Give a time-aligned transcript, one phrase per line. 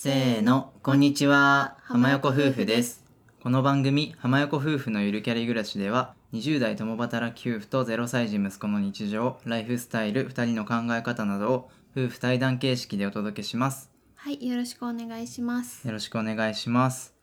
[0.00, 1.76] せーの、こんにちは。
[1.82, 3.04] 浜横夫婦です。
[3.42, 13.90] この番組、浜横夫婦のゆるキャリ暮らしでは、20代共働き夫婦と0歳児息子の日常、ライフスタイル、2人の考え方などを夫婦対談形式でお届けします。
[14.14, 15.84] はい、よろしくお願いします。
[15.84, 17.16] よろしくお願いします。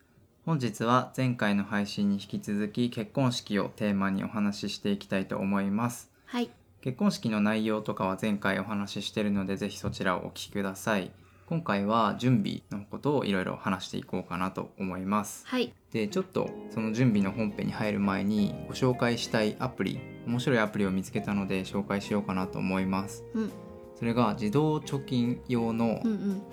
[0.46, 6.12] 本日は前回の配信に引き続き結婚式をテーマにお話ししていきたいと思います。
[6.26, 6.50] はい、
[6.82, 11.14] 結婚式の内容とかは前回お話ししているのでぜひそちらをお聞きください
[11.48, 15.46] 今回は準備のことをいろいろ話していこうかなと思います。
[15.46, 23.24] はい、でちょっとその準備の本編に入る前にご紹介したいアプリ面白いアプリを見つけたので紹介しようかなと思います。
[23.36, 23.52] うん、
[23.96, 26.02] それが自動貯金用の。
[26.04, 26.10] フ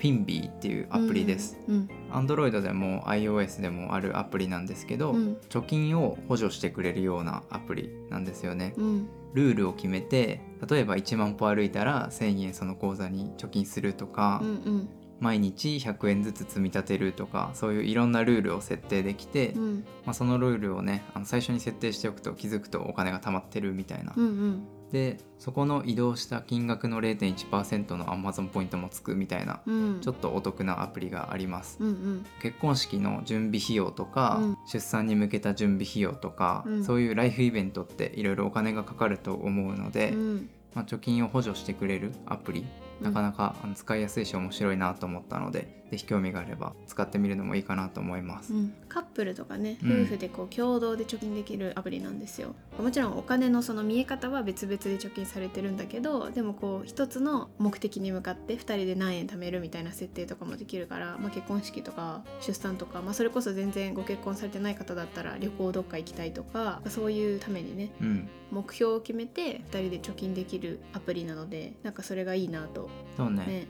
[0.06, 5.36] ィンビーっていうアプリです、うん、Android でも iOS でもあるアプリなんですけど、うん。
[5.48, 14.88] 貯金を補助してくれるようなアプリなんですよね、うん、ルールを決めて例えば1万歩歩いたら1,000円その口座に貯金するとか、うん、うん、
[15.20, 31.78] 毎日100円ずつ積み立てるとかそういういろんなルールを設定できて、うん、まあ、そのルールをねあの最初に設定しておくと気づくとお金が貯まってるみたいな、うん、うん、でそこの移動した金額の0.1%の Amazon ポイントもつくみたいなうん、ちょっとお得なアプリがあります。
[31.80, 34.58] うん、うん、結婚式の準備費用とか、うん。
[34.66, 36.84] 出産に向けた準備費用とか、うん。
[36.84, 42.64] そういうライフイベントっていろいろお金がかかると思うので、うん、まあ、貯金を補助してくれるアプリ
[43.00, 48.54] なかなか使いやすいし面白いなと思ったのでぜひ興味があれば使ってみるのもいいかなと思います。
[48.54, 50.02] うん、カップルとかね、うん。
[50.04, 52.54] 夫婦でこう共同で貯金できるアプリなんですよ。
[52.78, 67.90] もちろんお金のその見え方は別々で貯金されてるんだけど、でもこう一つの目的に向かって2人で何円貯めるみたいな設定とかもできるから、まあ、結婚式とか出産とか、まあ、それこそ全然ご結婚されてない方だったら旅行どっか行きたいとかそういうためにね。
[68.00, 72.88] うん、目標を決めて2人で貯金できるアプリなのでなんかそれがいいなと。
[73.16, 73.46] そうね。
[73.46, 73.66] ね。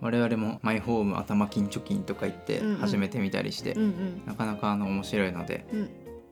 [0.00, 2.76] 我々もマイホーム頭金貯金とか言ってうんうん。
[2.76, 4.22] 始めてみたりして、うんうん。
[4.24, 5.90] なかなかあの面白いのでうん。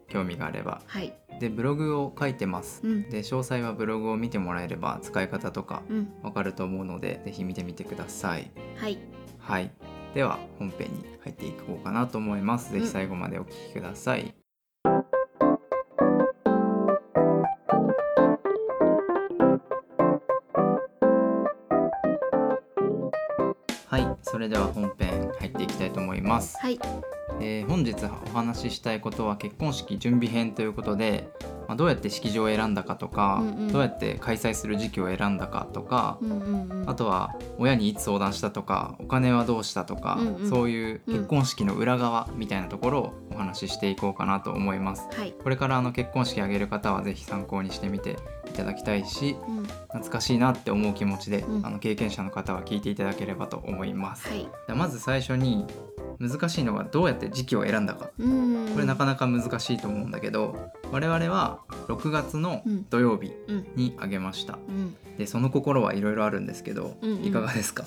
[0.08, 0.80] 興味があれば。
[0.86, 1.12] はい。
[1.40, 2.80] でブログを書いてます。
[2.84, 3.10] うん。
[3.10, 6.08] で詳細はブログを見てもらえれば使い方とかうん。
[6.22, 8.50] わかると思うのでぜひ見てみてください。
[8.76, 8.98] はい。
[9.38, 9.70] はい。
[10.14, 12.72] では本編に入っていこうかなと思います。
[12.72, 14.34] ぜひ最後までお聞きください、
[24.28, 26.78] それでは本編入っていきたいと思います、はい。
[27.40, 31.28] えー本日お話ししたいことは結婚式準備編ということで、
[31.68, 33.72] まあ、どうやって式場を選んだかとか、うんうん。
[33.72, 36.90] どうやって開催する時期を選んだかとか、うんうんうん。
[36.90, 40.50] あとは親にいつ相談したとかお金はどうしたとか、うんうん。
[40.50, 45.06] そういう結婚式の裏側みたいなところをお話ししていこうかなと思います。
[45.12, 45.32] はい。
[45.32, 48.16] これからあの結婚式挙げる方はぜひ参考にしてみて
[48.48, 49.64] いただきたいしうん。
[49.64, 51.66] 懐かしいなって思う気持ちで、うん。
[51.66, 54.28] あの経験者の方は聞いていただければと思います。
[54.28, 54.48] はい。
[54.74, 55.66] まず最初に
[56.18, 58.10] 難しいのがどうやって時期を選んだか。
[58.18, 58.68] うん。
[58.72, 63.66] これなかなか難しいと思うんだけど我々は6月の土曜日うん。
[63.76, 64.54] に挙げました。
[64.68, 64.96] うん。
[65.18, 67.24] でその心はいろいろあるんですけど、うんうん。
[67.24, 67.84] いかがですか？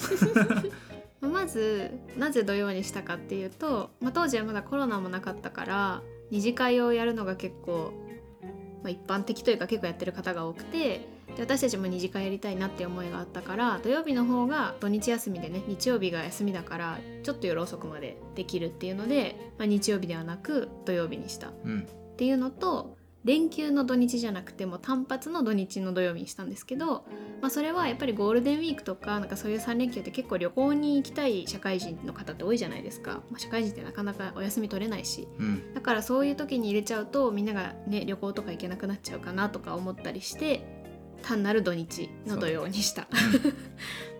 [1.21, 7.91] ま あまずなぜ土曜にしたかっていうと、まあ、当時はまだコロナもなかったから二次会をやるのが結構、
[8.83, 21.51] まあ、一般的というか結構やってる方が多くてで私たちも二次会やりたいなって思いがあったから土曜日の方が土日休みでね日曜日が休みだからちょっと夜遅くまでできるっていうので、まあ、日曜日ではなく土曜日にした。
[21.63, 21.87] うん。
[22.13, 27.05] っていうのと連休の土日じゃなくても単発の土日の土曜日にしたんですけど、
[27.41, 35.27] まあ、それはやっぱりゴールデンウィークとかなんかそういう3連休って結構旅行に行きたい社会人の方って多いじゃないですか、まあ、社会人ってなかなかお休み取れないし。
[35.37, 35.73] うん。
[35.73, 40.78] だからそういう時に入れちゃうとみんながね旅行とか行けなくなっちゃうかなとか思ったりして
[41.21, 43.07] 単なる土日の土曜にした。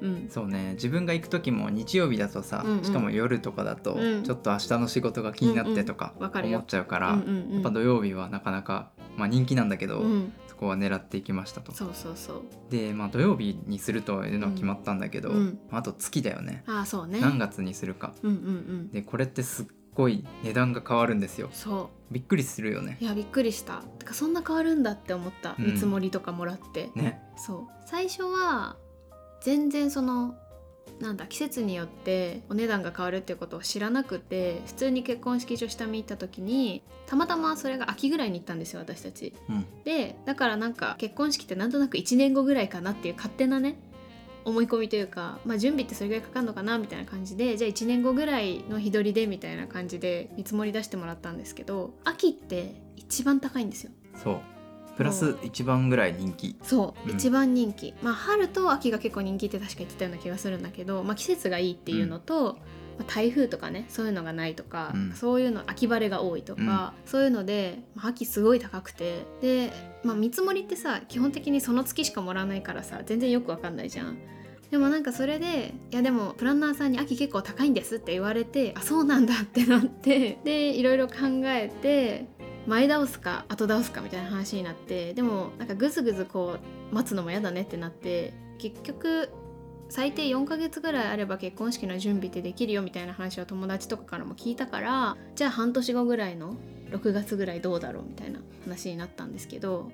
[0.02, 0.28] うん。
[0.30, 0.74] そうね。
[0.74, 2.84] 自分が行く時も日曜日だとさ、うんうん。
[2.84, 4.24] しかも夜とかだと、うん。
[4.24, 7.54] ちょっと明日の仕事が気になってとか思っちゃうから、うんうんうん。
[7.56, 11.74] やっぱ土曜日はなかなか、まあ、人気なんだけど、うん、そこは狙っていきましたと。
[11.74, 12.42] そうそうそう。
[12.70, 15.32] で、まあ、土曜日にするというのは決まったんだけど、
[15.72, 16.64] あと月だよね。
[16.68, 17.20] ああそうね。
[17.20, 18.14] 何月にするか。
[18.24, 18.40] うんうんう
[18.88, 18.92] ん。
[18.92, 19.66] でこれってすっ
[20.00, 21.50] ごい値段が変わるんですよ。
[21.52, 22.14] そう。
[22.14, 22.98] びっくりするよね。
[23.02, 23.06] い。
[23.06, 23.84] やびっくりした。
[24.00, 25.56] てかそんな変わるんだって思った。
[25.60, 25.66] うん。
[25.66, 27.22] 見積もりとかもらって、ね。
[27.36, 27.84] そう。
[27.86, 28.78] 最初は
[29.42, 30.36] 全然その
[31.02, 39.34] なんだ季節によってお値段が変わるっていうことを知らなくて普通に結婚式場下見行った時にたまたまそれが秋ぐらいに行ったんですよ私たち。
[39.50, 39.66] うん。
[39.84, 43.78] でだからなんか結婚式ってなんとなく1年後ぐらいかなっていう勝手なね
[44.46, 53.92] 思い込みというか、まあ、準備ってそれぐらいかかるのかなみたいな感じでじゃあ1年後ぐらいの日取りでみたいな感じで見積もり出してもらったんですけど秋って一番高いんですよ。
[54.16, 54.40] そう。
[54.98, 56.58] プラス一番ぐらい人気。
[56.62, 57.16] そう、うん。
[57.16, 57.94] 一番人気。
[58.02, 69.72] まあ春と秋が結構人気って確か言ってたような気がするんだけど、まあ、季節がいいっていうのと、まあ台風とかねそういうのがないとか、うんそういうの秋晴れが多いとか、そういうので、まあ秋すごい高くてで、
[70.04, 74.18] まあ、見積もりってさ基本的にその月しかもらわないからさ全然よくわかんないじゃん。
[74.72, 81.16] でもなんかそれでいやでもプランナーさんに秋結構高いんですって言われてあそうなんだってなって でいろいろ考
[81.46, 82.28] えて
[82.68, 86.58] 前倒すか後倒すかみたいな話になってでもなんかぐずぐずこ
[86.92, 89.30] う待つのも嫌だねってなって結局
[89.90, 96.56] 最低4ヶ月ぐらいあれば結婚式の準備ってできるよみたいな話を友達とかからも聞いたからじゃあ半年後ぐらいの
[96.92, 99.92] 6月ぐらいどうだろうみたいな話になったんですけど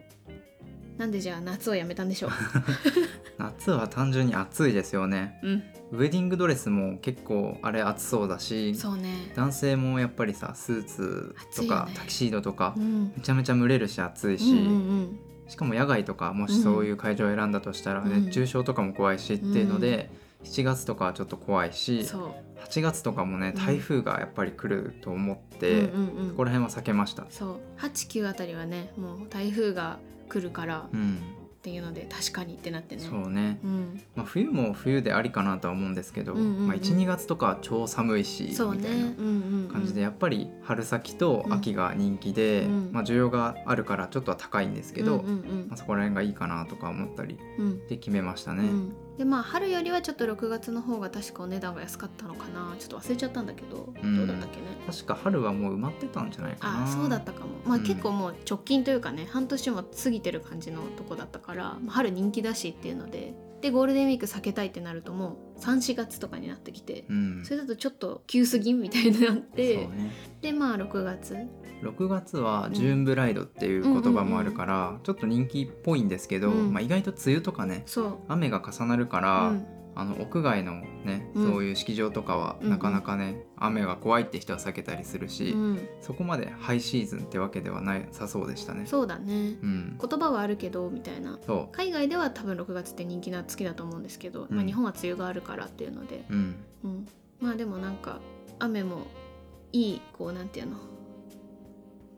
[0.97, 2.31] なんでじゃあ夏をやめたんでしょう？
[3.38, 5.39] 夏は単純に暑いですよね。
[5.44, 5.63] うん。
[5.92, 9.09] ウェディングドレスも結構あれ暑そうだしそうね。
[9.36, 11.94] 男性もやっぱりさスーツとか、ね。
[11.95, 13.12] タキシードとかうん。
[13.15, 14.62] めちゃめちゃ蒸れるし暑いし、うんう
[15.01, 18.25] んしかも野外とかもしそういう会場を選んだとしたら、うん。
[18.25, 20.09] 熱中症とかも怖いしっていうので、
[20.44, 22.31] 7月とかはちょっと怖いうんしそう。
[22.63, 23.65] 8月とかもねうん。
[23.65, 25.89] 台風がやっぱり来ると思って、
[26.30, 27.25] そこら辺は避けました。
[27.30, 27.59] そう。
[27.77, 31.19] 89あたりはねもう台風が来るからうん、
[31.66, 33.02] っていうので確かにってなってね。
[33.02, 34.02] そうね、うん。
[34.16, 36.68] まあ、冬も冬でありかなとは思うんですけど、うんうんうん。
[36.68, 38.50] まあ、12月とかは超寒いしね。
[38.50, 39.70] みたいなうんうんうん。
[39.74, 42.90] 感じでやっぱり春先と秋が人気で、うん。
[42.92, 47.88] まあ、需要があるからちょっとは高いんですけど、うんうんまあ、そこら辺がいいかなとか思ったりうんうん。
[47.88, 48.62] で決めましたね。
[48.62, 52.76] うんでまあ春よりはちょっと6月の方が確かお値段が安かったのかな。
[52.78, 54.18] ちょっと忘れちゃったんだけど、うん。
[54.18, 54.64] どうだったっけね。
[54.86, 56.84] 確か春はもう埋まってたんじゃないかな。
[56.84, 57.48] あそうだったかも。
[57.66, 57.84] まあ、うん。
[57.84, 70.12] 結構もう直近というかね半年も過ぎてる感じのとこだったから、まあ春人気だしっていうのででゴールデンウィーク避けたいってなるともう34月とかになってきて、うん、それだとちょっと急すぎんみたいになって、そうね。
[70.42, 71.36] でまあ6月
[71.81, 76.74] 6月はジューンブライドっていう言葉もあるから、ちょっと人気っぽいんですけど、うん。
[76.74, 77.86] まあ、意外と梅雨とかね
[78.27, 79.66] 雨が重なるから、うん。
[79.98, 81.51] あの屋外のね、うん。
[81.51, 88.86] そういう式場とかはなかなかね、雨が怖いって人は避けたりするし、うん、そこまでハイシーズンってわけではないさそうでしたね。
[88.86, 89.33] そうだね。
[89.33, 91.39] うん、言葉はあるけどみたいな。
[91.45, 94.56] そ海外では多分6月って人気な月だと思うんですけど、うん。
[94.57, 96.56] まあ、日本は梅雨があるからっていうので、うん、
[97.39, 98.19] まあでもなんか
[98.60, 99.07] 雨も
[99.71, 100.78] いいこうなんていうの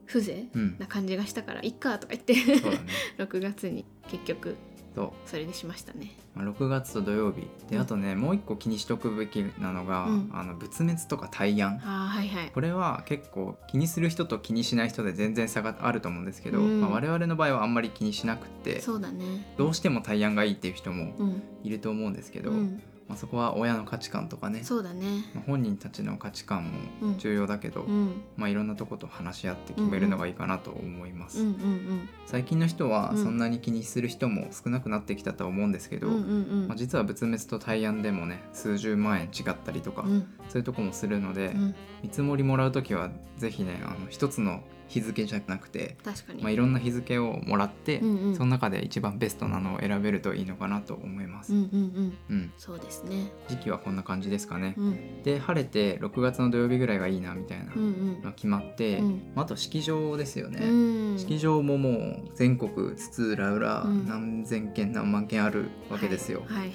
[0.08, 2.62] 風情うん、な感じがしたからいっかとか言ってね。
[3.20, 4.56] 6月に結局
[4.98, 5.12] そう。
[5.30, 6.12] それにしましたね。
[6.34, 7.42] まあ、6月と土曜日。
[7.70, 7.82] でうん。
[7.82, 10.30] あとねもう一個気にしとくべきなのが、うん。
[10.34, 11.80] あの仏滅とか大安。
[11.84, 12.52] ああはいはい。
[12.52, 16.82] これは結構気にする人と気にしない人で全然差があると思うんですけど、うん。
[16.82, 19.54] まあ、我々の場合はあんまり気にしなくってそうだね。
[19.58, 21.44] どうしても大安がいいっていう人もうん。
[21.64, 25.26] いると思うんですけど、うんまあ、そこは親の価値観とかね、そうだね。
[25.34, 27.18] まあ本人たちの価値観もうん。
[27.18, 28.22] 重要だけど、うん。
[28.36, 33.24] まあ、いろんなとこと話し合って決めるのがいいかなと思います、うんうん最近の人はうん。
[33.24, 36.24] そんなに気にする人も少なくなってきたとは思うんですけど、うんうんう
[36.66, 36.68] ん。
[36.68, 40.28] まあ、実は仏滅と大安でもね数十万円違ったりとか、うん。
[40.50, 41.76] そういうとこもするので、うん。
[42.04, 48.36] 見積もりもらう時はぜひねあの一つの日付じゃなくて、確かに、まあ、いろんな日付をもらって、うんうん。
[48.36, 52.18] その中で一番ベストなのを選べるといいのかなと思います、うんうんうん。
[52.30, 52.54] うん。
[52.58, 53.32] そうですね。
[53.48, 55.24] 時期はこんな感じですかね、うん。
[55.24, 58.16] で晴れて6月の土曜日ぐらいがいいなみたいなうんうん。
[58.16, 59.32] のが決まって、うん。
[59.36, 60.74] まあ、あと式場ですよね、う
[61.16, 61.20] ん。
[61.20, 64.08] 式場ももう全国津々浦々うん。
[64.08, 66.72] 何千件何万件あるわけですよ、はい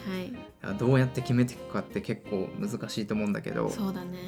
[0.62, 4.18] はい、どうやって決めていくかって結構難しいと思うんだけどそうだね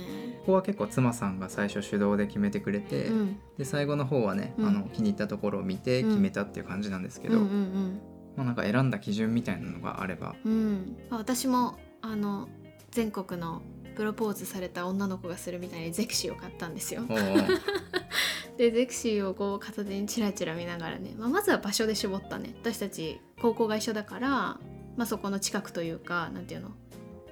[0.45, 3.39] ここは結構妻さんが最初主導で決めてくれて、うん。
[3.57, 4.67] で最後の方はね、うん。
[4.67, 8.01] あの気に入ったところを見て決めたっていう感じなんですけど、うんうん
[8.37, 10.35] まあ、なんか選んだ基準みたいなのがあれば。
[10.45, 10.97] うん。
[11.09, 12.49] 私もあの
[12.91, 13.63] 全国の
[13.97, 17.05] プロポーズされた女の子がするみたいにゼクシーを買ったんですよ。
[18.59, 22.55] でゼクシーをこう片手にチラチラ見ながらね、まあ、まずは場所で絞ったね。
[22.61, 24.61] 私たち高校が一緒だから、ま
[24.99, 26.73] あ、そこの近くというかなんていうの？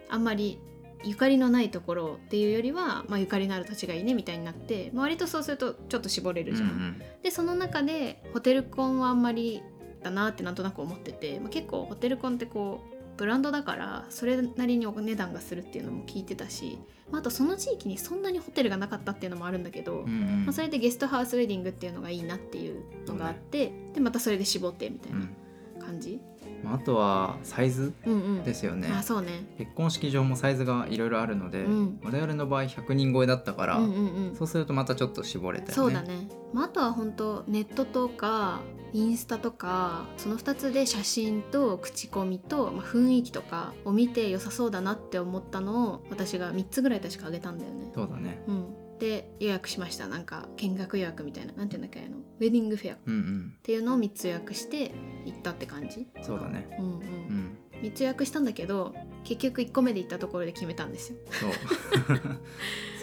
[0.09, 0.59] あんまり
[1.05, 6.69] ゆかりのないところっていうよりは、まあ、ゆかりのある土地がいいねみたいになって、まあ、割とそうするとちょっと絞れるじゃん。
[6.69, 7.03] うんうん。
[7.23, 9.63] でその中でホテルコンはあんまり
[10.03, 16.79] だなってなんとなく思ってて、まあ、結構ホテルコンってこうブランドだからそれなりにお値段がするっていうのも聞いてたし、
[17.11, 20.45] まあ、あとその地域にそんなにホテルがなかったっていうのもあるんだけど、うんうん。
[20.47, 25.37] まあ、それでゲストハウスウェディングっていうのがいいなっていうのがあって、でまたそれで絞ってみたいうなん。
[25.79, 26.21] 感じ、
[26.63, 28.45] まああとはサイズうん、うん。
[28.45, 29.47] ですよね、あそうね。
[29.59, 32.01] 結婚式場もサイズがいろいろあるので、うん。
[32.03, 34.37] 我々の場合100人超えだったから、うんうんうん。
[34.37, 35.75] そうするとまたちょっと絞れたよね。
[35.75, 38.61] そうだね、まあ、あとは本当ネットとか
[38.93, 47.91] インスタとかその2つで写真と口コミと、まあ、雰囲気とかを見て良さそうだなって思ったのを私が3つぐらい確かあげたんだよね。
[47.95, 48.43] そうだね。
[48.47, 48.67] うん、
[49.03, 50.07] で予約しました。
[50.07, 51.53] なんか見学予約みたいな。
[51.55, 52.95] なんていうんだっけあのウェディングフェア。
[52.95, 53.55] っうんうん。
[53.61, 54.93] ていうのを3つ予約して
[55.25, 56.07] 行ったって感じ。
[56.23, 56.69] そうだね。
[56.79, 56.93] うんうん。
[56.93, 57.59] うん。
[57.83, 58.95] 3つ予約したんだけど
[59.25, 61.19] 結局1個目で行ったところで決めたんですよ。
[61.33, 61.51] そう。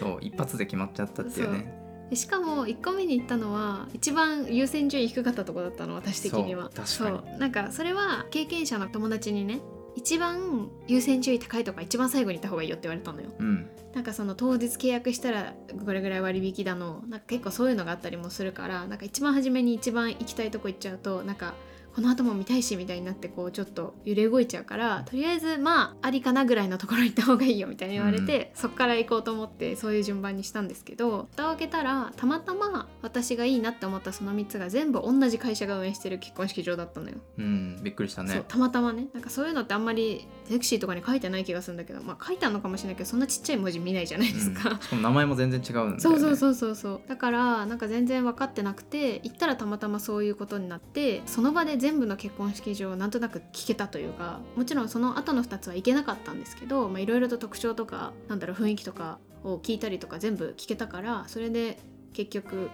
[0.00, 1.70] そう一発で決まっちゃったっていうね。
[2.08, 6.70] でしかも1個目に行ったのは一番優先順位低かったところだったの私的には。
[6.74, 7.30] そう確かに。
[7.30, 7.38] そう。
[7.38, 9.60] なんかそれは経験者の友達にね
[9.96, 13.30] 一番優先順位高いとか一番最後に行った方がいいよって言われたのよ。
[13.38, 13.68] うん。
[13.94, 15.54] なんかその当日契約したら
[15.84, 21.54] これぐらい割引だのなんか結構そういうのがあったりもするからなんか一番初めに一番行きたいとこ行っちゃうとなんか
[21.94, 37.16] この後も見たいしみたいになってこうちょっと揺れ動いちゃうからとりあえずまあありかなぐらいのところ行った方がいいよみたいに言われて、そっから行こうと思ってそういう順番にしたんですけど蓋を開けたらたまたま私がいいなって思ったその3つが全部同じ会社が運営してる結婚式場だったのよ。
[37.38, 38.44] うんびっくりしたね。
[38.46, 39.08] たまたまね。
[39.12, 44.70] なんかそういうのってあんまりセクシーとかに書いてない気がするんだけどまあ書いてあるのかもしれないけどそんなちっちゃい文字見ないじゃないですか。
[44.70, 46.00] うんしかも名前も全然違うんだよね。
[46.00, 47.00] そうそうそうそうそう。
[47.08, 61.78] だからなんか全然分かってなくて行ったらたまたまそういうことになってその場で全部の結婚式場をなんとなく聞けたというかもちろんその後の2つは行けなかったんですけどまあいろいろと特徴とかなんだろう雰囲気とかを聞いたりとか全部聞けたからそれで
[62.12, 62.70] 結局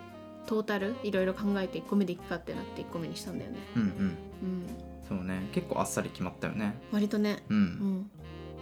[0.46, 3.58] トータルいろいろ考えて1個目で行くかってなって1個目にしたんだよね。
[3.76, 3.88] うんうん。
[3.88, 4.16] うん、
[5.08, 5.48] そうね。
[5.52, 6.74] 結構あっさり決まったよね。
[6.92, 7.62] 割とね、ううん。
[7.64, 8.10] ん、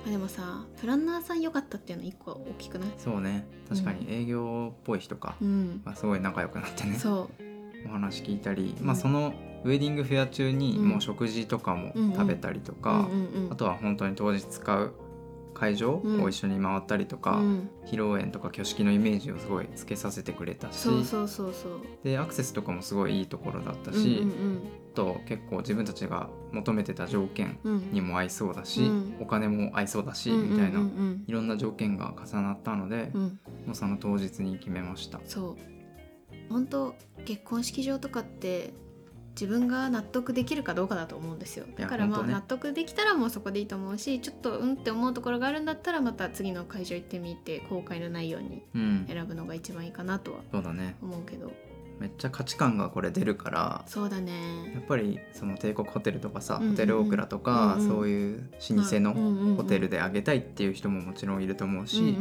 [0.07, 2.89] あでもさプランナーさん良かったっていうの1個大きくない？
[2.97, 3.47] そうね。
[3.69, 5.37] 確かに営業っぽい人か。
[5.43, 6.95] うん、がすごい仲良くなってね。
[6.99, 7.29] そ
[7.85, 7.87] う。
[7.87, 8.87] お話聞いたり、うん。
[8.87, 9.35] まあその
[9.65, 10.89] ウェディングフェア中にうん。
[10.89, 13.09] もう食事とかも食べたりとか、
[13.51, 14.95] あとは本当に当日使う
[15.55, 16.23] 会場うん。
[16.23, 17.71] を一緒に回ったりとか、うん。
[17.87, 21.81] 披露宴とか挙式のイメージをすごいつけさせてくれたしそうそうそうそう。
[22.03, 24.27] でアクセスとかもすごいいいところだったうんし、
[24.95, 27.59] と結構自分たちが求めてた条件
[27.93, 29.17] にも合いそうだし、うん。
[29.21, 30.81] お金も合いそうだし、うんみたいな、
[31.27, 33.29] いろんな条件が重なったので、うんうん。
[33.67, 35.21] もうその当日に決めました。
[35.25, 35.57] そう。
[36.51, 36.95] 本当
[37.25, 38.75] 結婚式場とかって
[39.35, 41.67] 自分が納得できるかどうかだと思うんですよ。
[41.77, 50.39] だからまあ、納得できたらもうそこでいいと思うしちょっとうんって思うところがあるんだったらまた次の会場行ってみて後悔のないようにうん、選ぶのが一番いいかなとは
[51.03, 51.53] 思うけど
[52.05, 56.71] めっちゃ価値観がこれ出るからそうだやっねぱりその帝国ホテルとかさ、うんうんうん。
[56.73, 57.89] ホテルオークラとか、うんうん。
[57.89, 62.15] そういう老舗ののホテルであげたいっていう人ももちろんいると思うし、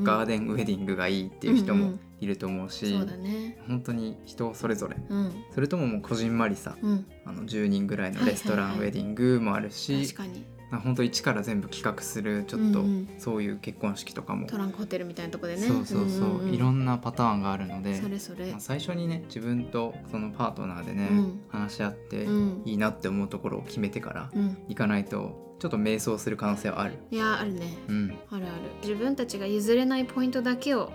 [0.00, 2.00] ガガーデンウェディングがいいっていう人もうんうん。
[2.20, 3.58] いると思うし、そうだね。
[3.68, 4.96] 本当に人それぞれ。
[5.10, 5.32] うん。
[5.54, 7.06] それとももうこじんまりさうん。
[7.26, 8.76] あの10人ぐらいのレストランはい。
[8.76, 10.40] はいはいウェディングもあるし、確かに。
[10.40, 12.84] まあ本当一から全部企画するちょっと
[13.18, 15.62] そういう結婚式とかも、トランクホテルみたいなとこでね。
[15.62, 16.54] そうそうそう、んんん。
[16.54, 18.50] いろんなパターンがあるのでそれそれ。
[18.50, 21.40] まあ最初にね自分とそのパートナーでね、うん。
[21.48, 22.62] 話し合ってうん。
[22.64, 24.58] いいなって思うところを決めてからうん。
[24.68, 26.98] 行かないとちょっと迷走する可能性はある。
[27.10, 27.76] いやあるね。
[27.88, 28.18] うん。
[28.30, 28.54] あるある。
[28.82, 30.92] 自分たちが譲れないポイントだけを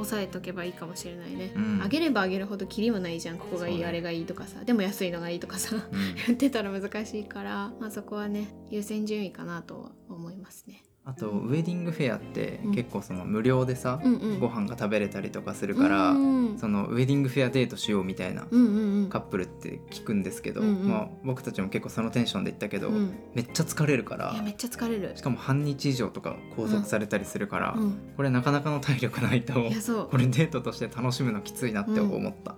[0.00, 1.82] 押さえとけばいいかもしれないね、うん。
[1.82, 3.38] あげればあげるほどキリもないじゃん。
[3.38, 3.86] ここがいい、ね。
[3.86, 4.64] あれがいいとかさ。
[4.64, 5.76] でも安いのがいいとかさ。
[5.76, 5.82] うん。
[6.26, 12.74] 言ってたら難しいから、まあ、そこはね優先順位かなとは思いますねあとウェディングフェアってうん。
[12.74, 14.40] 結構その無料でさ、うんうん。
[14.40, 19.08] ご飯が食べれたりとかするから、うんそのウェディングフェアデートしようみたいなうんうんうん。
[19.08, 20.68] カップルって聞くんですけど、うん。
[20.68, 23.14] うんまあ、僕たちも結構そのテンションで行ったけど、うん。
[23.34, 25.12] めっちゃ疲れるからいやめっちゃ疲れる。
[25.16, 27.98] しかも半日以上とか拘束されたりするから、うん。
[28.16, 32.54] これなかなかの体力ないとこれデートとして楽しむのきついなって思った、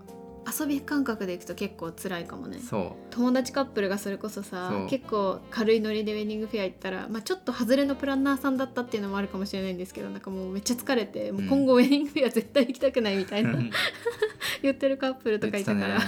[0.59, 2.59] 遊び感覚でいくと結構辛いかもね。
[2.59, 13.55] そ友達カップルがそれこそさ結構軽いノリでウェディングフェア行ったら、まあ、ちょっと外れのプランナーさんだったっていうのもあるかもしれないんですけどなんかもうめっちゃ疲れてもう今後ウェディングフェア絶対行きたくないみたいな。
[14.63, 15.99] 言ってるカップルとかいたから、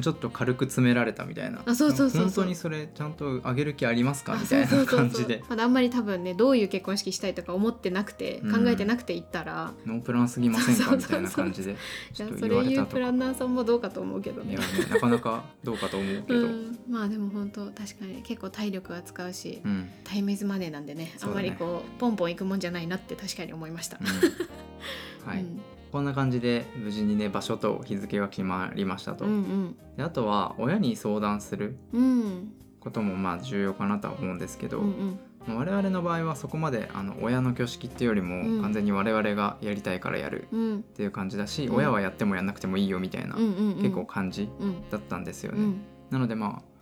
[0.00, 1.62] ちょっと軽く詰められたみたいな。
[1.66, 2.22] あそうそうそうそう。
[2.24, 4.34] 本当にそれちゃんとあげる気ありますか？
[4.34, 4.86] あみたいなそうそう。
[4.88, 5.42] そうそう感じで。
[5.48, 8.64] まだあんまり多分ねどういう結婚式したいとか思ってなくてうん。
[8.64, 10.96] 考えてなくて行ったら、ノープランすぎませんか？
[10.96, 11.72] みたいな感じで。
[12.18, 14.52] いやそれ言うプランナーさんもどうかと思うけどね。
[14.52, 16.66] いやねなかなかどうかと思うけど、 ううん。
[16.70, 19.62] ん、まあでも本当確かに結構体力は使うし、
[20.04, 21.12] タイムイズマネーなんでね。
[21.22, 23.98] あんまりこうポンポン行くもんじゃないなって確かに思いました。
[24.00, 25.28] うん。
[25.28, 32.02] はい、うんこんな感じで無事にね場所と日付が決まりましたと、うんであとは親に相談するうん。
[32.02, 35.18] うんこともまあ重要かなとは思うんですけど、うんうん。
[35.48, 38.62] まあ我々の場合はそこまであの親の挙式っていうよりも、うん。
[38.62, 40.78] 完全に我々がやりたいからやるうん。
[40.78, 41.74] っていう感じだし、うん。
[41.74, 43.82] 親はやってもやんなくてもいいよみたいな、うんうんうん。
[43.82, 45.58] 結構感じうんだったんですよね。
[45.58, 45.80] うん。
[46.10, 46.77] なのでまあ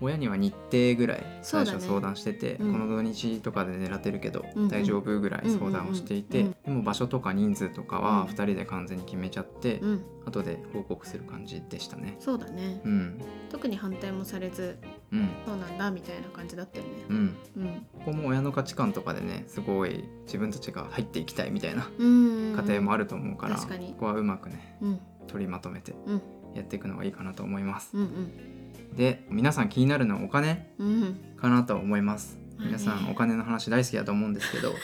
[0.00, 2.72] 親には日程ぐらい最初相談してて、うん。
[2.72, 8.04] この土日とかで狙ってるけど、大丈夫ぐらい相談をしていて、でも場所とか人数とかうん。
[8.04, 10.04] は2人で完全に決めちゃって、うん。
[10.26, 12.16] 後で報告する感じでしたね。
[12.20, 12.80] そうだね。
[12.84, 14.78] うん、特に反対もされず
[15.12, 16.90] うん、そうなんだみたいな感じだったよね。
[17.08, 17.86] うん、うん。
[17.94, 23.00] ここも親の価値観とかでねすごい自分たちが入っていきたいみたいなうん家庭もある。
[23.00, 23.66] ると思うから、こ
[23.98, 25.00] こはうまくねうん。
[25.26, 26.22] 取りまとめてうん。
[26.54, 27.90] やっていくのがいいかなと思います。
[27.94, 28.59] うんうん
[28.96, 32.38] で皆さん気になるのはお金うんかなと思います。
[32.58, 34.74] まあね皆さんお金の話大好きだと思うんですけど。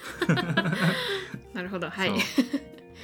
[1.53, 1.91] なるほど。
[1.91, 2.11] はい。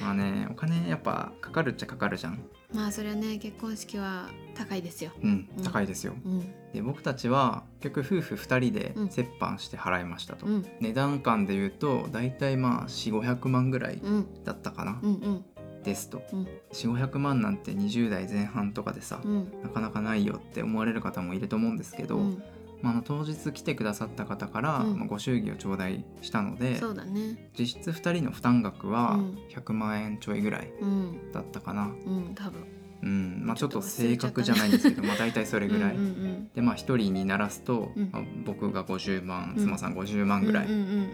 [0.01, 2.39] まあねお金やっぱかかるっちゃかかるじゃん。
[2.73, 5.11] まあそれはね結婚式は高いですよ。
[5.21, 5.63] うんうん。
[5.63, 6.39] 高いですよ、うん。
[6.73, 9.03] で僕たちは結局夫婦2人でうん。
[9.05, 10.65] 折半して払いましたと、うん。
[10.79, 14.43] 値段感で言うと大体まあ4500万ぐらいうん。
[14.43, 15.45] だったかな、うんうん
[15.83, 16.47] ですとうん。
[16.71, 19.51] 4500万なんて20代前半とかでさ、うん。
[19.61, 22.43] なかなかないよって思われる方もいると思うんですけど、うん。
[22.81, 24.97] まああの当日来てくださった方から、うん。
[24.99, 27.49] まあご祝儀を頂戴したのでね。
[27.57, 29.37] 実質2人の負担額はうん。
[29.49, 31.31] 100万円ちょいぐらいうん。
[31.31, 32.63] だったかな、うん多分
[33.03, 38.09] うんまあ、ちょっと正確じゃないんですけど、まあ大体それぐらい、うんうんでまあ1人にならすと、うん。
[38.11, 39.63] まあ僕が50万うん。
[39.63, 40.67] 妻さん50万うんぐらい、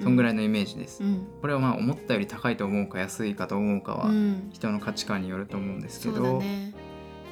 [0.03, 1.27] そんぐらいのイメージです、うん。
[1.41, 4.49] これはまあ思ったより高いと思うか安いかと思うかはうん。
[4.53, 6.73] 人の価値観によると思うんですけど、だね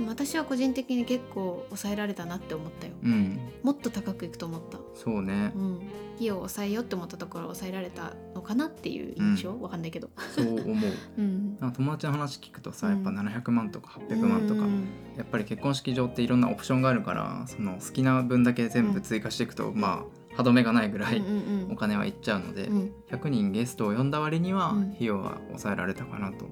[0.06, 2.94] 私は個人的に結構抑えられたなって思ったよ。
[3.04, 3.39] うん。
[3.63, 4.77] もっと高くいくと思った。
[4.94, 5.51] そうね。
[5.56, 5.82] うん。
[6.16, 10.10] 費用を抑えようって思ったところを抑えられたのかなっていう印象、わかんないけど。
[10.36, 10.66] そう思う。
[11.18, 11.58] うん。
[11.60, 14.88] なんか友達の話聞くとさうんやっぱ700万とか800万とか、うん。
[15.16, 22.92] やっぱり結婚式場っていろんなオプションがあるからその好きな分だけ全部追加していくと、まあ歯止めがないぐらいうんうんお金はいっちゃうので、うん。
[23.10, 24.92] 100人ゲストを呼んだ割にはうん。
[24.92, 26.48] 費用は抑えられたかなと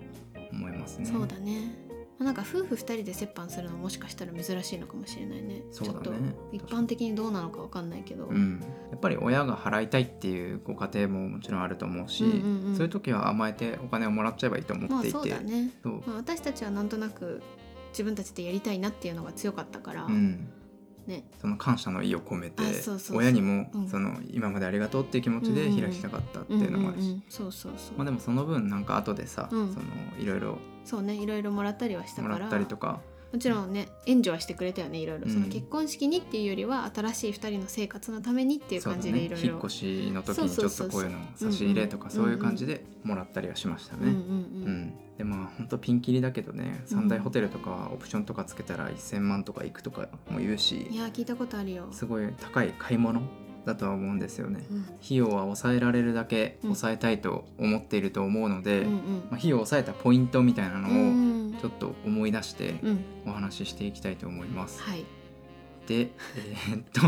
[0.51, 1.05] 思いますね。
[1.05, 1.85] そうだね。
[1.87, 5.63] まあなんか夫婦2人で折半するのもしかしたら珍しいのかもしれないね。
[5.71, 5.99] そうだね。
[6.01, 6.21] ちょっと
[6.53, 12.75] 一般的にどうなのかわかんないけど、うん、やっぱり親が払いたいっていうご家庭ももちろんあると思うし、うんうんうん。
[12.75, 17.41] そういう時は甘えてお金をもらっちゃえばいいと思まあっていて、そうだね、まあ、私たちはなんとなく
[17.89, 20.47] 自分たちでやりたいなっていうのが強かったから、うん、
[21.07, 21.25] ね。
[21.41, 22.63] その感謝の意を込めて
[23.13, 23.89] 親にもうん。
[23.89, 27.23] その今までありがとうっていう気持ちで開きたかったっていうのもあるし、うんうんうん。
[27.27, 29.73] そうそうそう、まあでもその分なんか後でさ、うん。
[29.73, 29.85] その
[30.17, 32.35] いろいろそうねいろいろもらったりはしたから。
[32.35, 33.01] もらったりとか。
[33.33, 35.33] もちろんね援助はしてくれたよねいろいろ、うん。
[35.33, 39.47] その結婚式にっていうよりは新しい2人の生活のためにっていう感じでいろいろ。
[39.47, 44.03] ね引っ越しの時にちょっとこういうの差し入れとかそうそうそうそういう感じでもらったりはしましたね。
[44.03, 44.19] うんうんうう
[44.69, 44.81] ん。
[44.83, 53.21] ん、でまあ本当ピンキリだけどね三大ホテルとかはオプションとかつけたら1,000万とかいくとかも言うしいや聞いたことあるよ、すごい高い買い物
[53.65, 54.65] だとは思うんですよね。
[54.69, 54.85] うん。
[55.03, 56.69] 費用は抑えられるだけうん。
[56.75, 58.99] 抑えたいと思っていると思うので、うんま
[59.33, 61.55] あ、費用を抑えたポイントみたいなうんのうん。
[61.55, 64.81] をちょっと思い出してうんお話ししていきたいと思います。
[64.81, 65.05] はい、
[65.87, 67.01] で、えーっと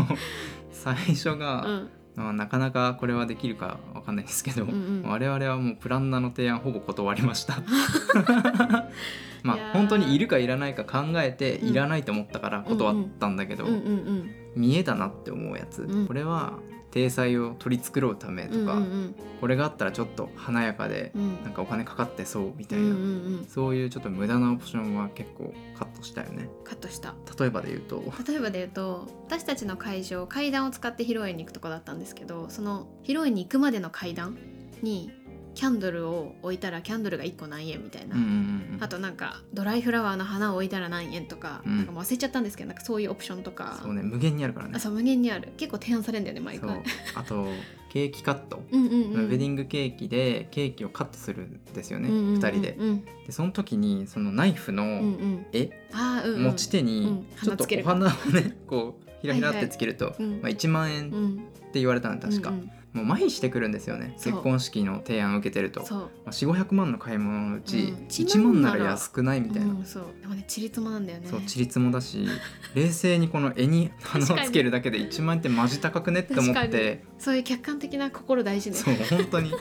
[0.72, 5.02] 最初が、うんまあ、なかなかこれはできるかわかんないですけど、うんうん。
[5.08, 7.62] 我々はもうプランナーの提案ほぼ断りました。
[9.44, 11.68] まあ本当にいるかいらないか考えてうん。
[11.68, 14.30] いらないと思ったから断ったんだけど、うんうん。
[14.56, 16.06] 見えたなって思うやつ、うん。
[16.08, 16.54] これは
[16.90, 21.44] 体裁を取り繕うためうんとか、うんうんこれがあったらちょっと華やかでうん。
[21.44, 23.46] なんかお金かかってそうみたいな、うんうんうん。
[23.48, 26.48] そういうちょっと無駄なオプションは結構カットしたよね。
[26.64, 27.14] カットした。
[27.38, 28.02] 例えばで言うと。
[28.26, 34.36] 例えばで言うと私たちの会場階段を使って披露宴に行くとこだったんですけどその披露宴に行くまでの階段
[34.82, 35.12] に
[35.58, 41.76] キャンドルを置いたらキャンドルが1個何円みたいな、うんうんうんあとなんかドライフラワーの花を置いたら何円とか,、うん。
[41.78, 43.76] なんかもう忘れちゃったんですけどなんかそういうオプションとか。
[43.82, 44.74] そうね無限にあるからね。
[44.76, 45.48] あそう無限にある。
[45.56, 46.80] 結構提案されるんだよね毎回。
[47.16, 47.48] あと
[47.90, 52.40] ケーキカット、 うんうんうん、ウェディングケーキでケーキをカットするんですよね、うんうんうんうん。
[52.40, 52.76] 2人で。
[52.78, 56.42] うんでその時にそのナイフの絵、うんうん。
[56.44, 57.26] 持ち手にうん。
[57.42, 61.38] ちょっとお花をねこうひらひらってつけると、うんまあ、1万円っうん
[61.72, 64.16] て言われたの確か、うんうんもう麻痺してくるんですよね。
[64.22, 68.06] 結婚式の提案を受けてると、まあ、4500万の買い物のうち、うん。
[68.08, 70.04] 1 1万万なら安くないみたいな、うん、そう。
[70.20, 71.28] でもねちりつもなんだよね。
[71.28, 72.26] そうちりつもだし
[72.74, 77.04] 冷静にこの絵に花をつけるだけで1万円ってマジ高くねって思って。
[77.18, 78.76] そういう客観的な心大事ね。
[78.76, 79.52] そう本当に。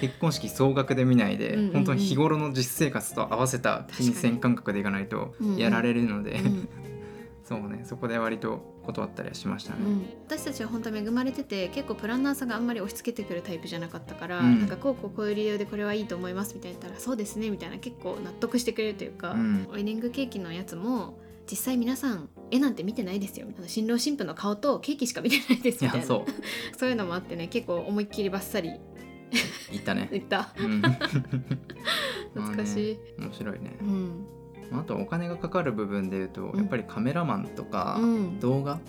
[0.00, 1.72] 結婚式総額で見ないで、うんうんうん。
[1.72, 5.56] 本当に日頃の実生活と合わせた金銭感覚でいかないとうんうん。
[5.56, 6.68] やられるので、うん
[7.46, 9.78] そうねそこで割と断ったりはしましたね。
[9.80, 14.58] うん、私たちは本当恵まれてて結構プランナーさんがあんまり押し付けてくるタイプじゃなかったから、うん。
[14.58, 19.68] なんかこうこうこういう理由でこれはいいと思いますみたいな言ったらそうですねみたいな結構納得してくれるというか、うん。
[19.70, 26.06] ウェディングケーキのやつも実際皆さん絵なんて見てないですよ新郎新婦の顔とケーキしか見てないですみたいな。
[26.06, 26.24] そう。
[26.76, 28.72] そういうのもあってね結構思いっきりバッサリ
[29.70, 30.08] 言ったね。
[30.10, 30.52] 言った。
[30.58, 30.82] うん。
[32.34, 33.76] 懐かしい、まあね面白いね。
[33.80, 33.84] う。
[33.84, 34.26] ん
[34.72, 38.80] あとお金がかかる部分で言うと、うんやっぱりカメラマンとかうん動画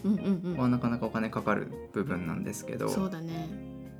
[0.57, 3.49] はなかなかお金かかる部分なんですけど、そうだね。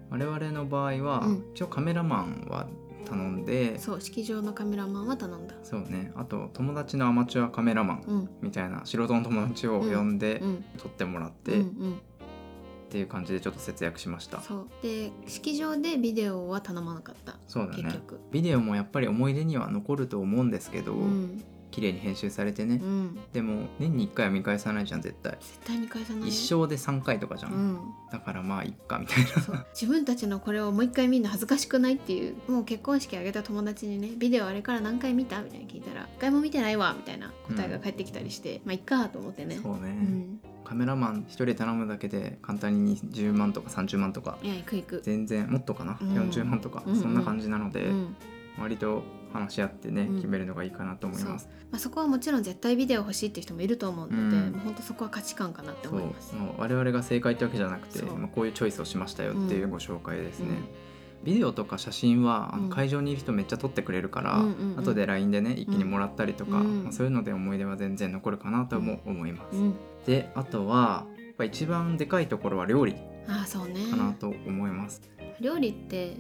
[0.10, 1.46] 我々の場合は、うん。
[1.54, 2.68] 一応カメラマンは
[3.06, 5.56] 頼んでそう式場のカメラマンは頼んだ。
[5.64, 6.12] そうね。
[6.16, 8.30] あと友達のアマチュアカメラマンうん。
[8.42, 12.00] みたいな素人の友達を呼んでうん撮ってもらって、っん
[12.90, 14.40] ていう感じでちょっと節約しました。
[14.42, 14.68] そう。
[14.82, 17.38] で式場でビデオは頼まなかった。
[17.48, 17.84] そうだね。
[17.84, 18.20] 結局。
[18.32, 23.20] ビデオもやっぱり思い出には残ると思うんですけど、うん綺麗に編集されてね、うん。
[23.34, 25.38] でも年に1回は見返さないじゃん絶対。
[25.40, 27.80] 絶対見返さない一生で3回とかじゃん、うん。
[28.12, 29.66] だからまあいっかみたいな。
[29.74, 32.36] 自分たちのこれをもう一回見るの恥ずかしくないっていう。
[32.50, 39.60] もう結婚式あげた友達にねビデオあれから何回見たみたいな聞いたら一回も見てないわみたいな答えが返ってきたりして、まあいっかと思ってね。
[39.62, 40.40] そうね、うん。
[40.64, 44.38] カメラマン一人頼むだけで簡単に10万とか30万とか。
[44.42, 45.02] いや行く行く。
[45.04, 46.14] 全然もっとかな、うん。
[46.14, 47.02] 40万とか、うんうん。
[47.02, 48.16] そんな感じなので、うん。
[48.60, 50.16] 割と話し合ってね、うん。
[50.18, 51.50] 決めるのがいいかなと思います。
[51.72, 54.52] まあ、そこはもちろん絶対ビデオ欲しいって人もいると思うので、うん。
[54.52, 56.36] もう本当そこは価値観かなって思います。
[56.36, 60.50] もう我々が正解ってわけじゃなくて、まあ、こういうチョイスをしましたよっていうご紹介ですね。
[60.50, 60.66] うん。
[61.24, 62.70] ビデオとか写真はあのうん。
[62.70, 64.80] 会場にいる人めっちゃ撮ってくれるから、うんうんうん。
[64.80, 66.84] 後で LINE でね一気にもらったりとか、うん。
[66.84, 69.58] まあ、そういうので思い出は全然残るかなとも思います。
[69.58, 72.96] うん、であとはやっぱ一番でかいところは料理
[73.28, 73.76] ああそうね。
[73.92, 75.02] かなと思います。
[75.42, 76.18] 料理って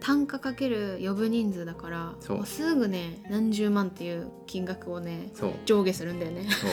[0.00, 2.36] 単価かける呼ぶ人数だからそう。
[2.38, 5.30] もうすぐね何十万っていう金額をね
[5.64, 6.48] 上下するんだよね。
[6.50, 6.70] そう。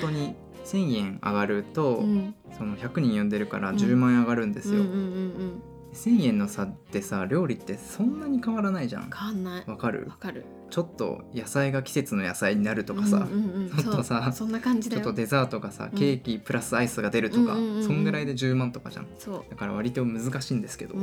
[0.00, 3.76] 本当に1000円上がると、うん、その100人呼んでるからうん。
[3.76, 5.62] 10万円上がるんですよ、うんうんうんうん。
[5.92, 9.10] 1000円の差ってさ料理ってそんなに変わらないじゃん。
[9.10, 9.64] 変わんない。
[9.66, 10.06] わかる？
[10.08, 15.98] わかるちょっと野菜が季節の野菜になるとかさ、うんうとさそんな感じちょっとデザートがさうん。
[15.98, 19.06] ケーキプラスアイスが出るとか、そんぐらいで10万とかじゃん。
[19.18, 20.94] そだから割と難しいんですけど、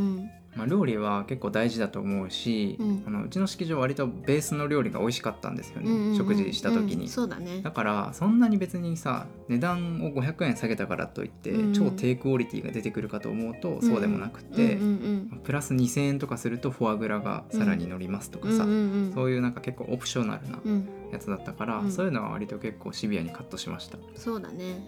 [0.56, 3.04] まあ、料理は結構大事だと思うし、うん。
[3.06, 7.62] あのうちの式場割とベースの料理が美味しかったんですよね、うんうんうん食事した時に、だね。
[7.62, 14.80] だからそんなに別にさ値段を500円下げたからといって、うん超低クオリティが出てくるかと思うとそうでもなくて、
[15.44, 20.90] プラス2,000円とかするとフォアグラがさらに乗りますとかさ、そういうなんか結構オプショナルなうん。
[21.12, 21.92] やつだったから、うん。
[21.92, 23.98] そういうのは割と結構シビアにカットしました。
[24.16, 24.84] そうだね。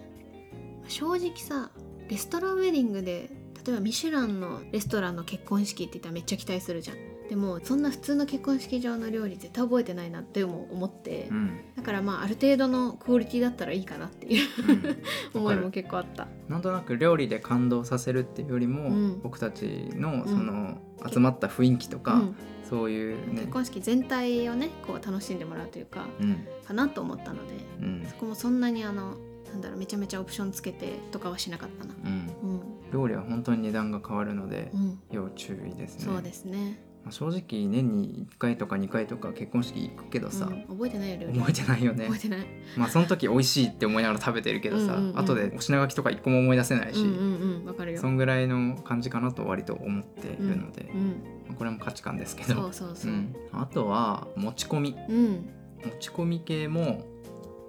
[0.88, 1.72] 正直さ
[2.10, 3.30] レストランウェディングで
[3.66, 6.98] 例えばミシュランのレストランの結婚式って言ったらめっちゃ期待するじゃん
[7.30, 11.62] でもそんな普通の結婚式場の料理絶対覚えてないなっても思って、うん。
[11.78, 14.48] だからまあある程度のクオリティだったらいいかなっていう
[15.34, 15.38] うん。
[15.40, 16.28] 思いも結構あった。
[16.48, 19.20] なんとなく料理で感動させるっていうよりも、うん。
[19.22, 22.36] 僕たちのんその集まった雰囲気とか、うん。
[22.68, 23.42] そういうね。
[23.42, 26.48] 結、婚式全体をねこう楽しんでもらうというかうん。
[26.66, 28.06] かなと思ったのでうん。
[28.08, 29.18] そこもそんなにあの
[29.52, 31.94] なんだろうめちゃめちゃオプションつけてとかはしなかったな。
[32.92, 35.00] 料理は本当に値段が変わるので、うん。
[35.12, 36.06] 要注意ですね。
[36.06, 36.58] そうですね。
[36.58, 41.40] まあ、正直年に1回とか2回とか結婚式行くけどさ、うん覚えてないよ料理。
[41.40, 42.06] 覚えてないよね。
[42.06, 42.40] 覚えてない。
[42.78, 45.20] まあその時美味しいって思いながら食べてるけどさ、うんうんうん。
[45.20, 48.00] 後でお品書きとか一個も思い出せないし、うんうんうんわかるよ。
[48.00, 51.08] そんぐらいの感じかなと割と思っているので、うん
[51.48, 53.12] まあこれも価値観ですけそどうそうそう。
[53.12, 53.36] うん。
[53.52, 55.50] あとは持ち込みうん。
[55.84, 57.06] 持ち込み系も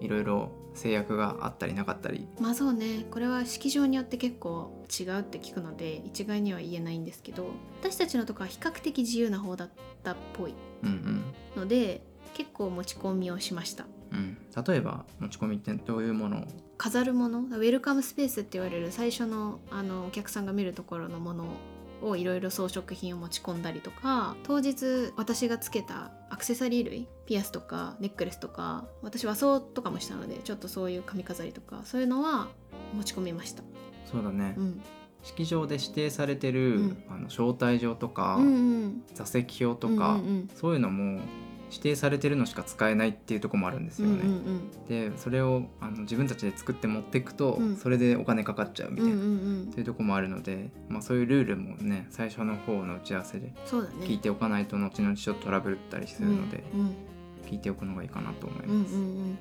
[0.00, 0.50] いろいろ
[0.80, 2.26] 制約があったりなかったり。
[2.40, 3.06] まあそうね。
[3.10, 9.70] これは式場によって結構違うって聞くので一概には言えないんですけど私たちのとこは比較的自由な方だっ
[10.02, 11.22] たっぽいうん
[11.54, 12.02] ので
[12.34, 13.84] 結構持ち込みをしました。
[14.12, 14.18] うん。
[14.18, 14.64] うん。
[14.64, 16.38] 例えば持ち込みってどういうもの？
[16.38, 16.44] を
[16.78, 17.40] 飾るもの？
[17.40, 21.44] ウェルカムスペースって言われる最初のあのお客さんが見るところのもの
[22.02, 32.48] をいろいろ装飾品を持ち込んだりとか当日私がつけたアクセサリー類ピアスとかネックレスとか私和装とかもしたのでちょっとそういう髪飾りとかそういうのは
[32.94, 33.62] 持ち込みました、
[34.10, 34.82] そうだね、うん、
[35.22, 37.04] 式場で指定されてる、うん。
[37.08, 38.48] あの招待状とか、うんう
[38.86, 39.02] ん。
[39.14, 41.20] 座席表とか、うんうんそういうのも
[41.70, 44.20] 指定されてるのしか使えないっていうところもあるんですよね。
[44.22, 47.76] うんうんでそれをあの自分たちで作って持っていくと、うん。
[47.76, 49.32] それでお金かかっちゃうみたいな、うんうんう
[49.68, 49.70] ん。
[49.70, 53.52] そういうとこもあるので、まあ、そういうルールもね最初の方の打ち合わせで
[54.02, 56.94] 聞いておかないと後々ちょっとトラブルったりするので、うん
[57.46, 58.94] 聞いておくのがいいかなと思いうんうんます。
[58.94, 59.38] うんうん。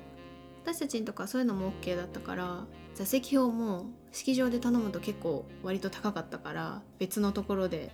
[0.64, 2.64] 私たちのとかそういうのも OK だったから
[2.94, 7.92] 座席表も式場で頼むと結構割と高かったから別のところで